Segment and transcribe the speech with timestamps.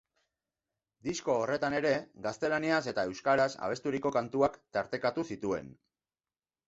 [1.07, 1.91] Disko horretan ere,
[2.25, 5.71] gaztelaniaz eta euskaraz abesturiko kantuak tartekatu zituen.